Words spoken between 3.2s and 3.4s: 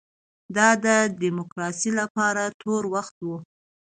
و.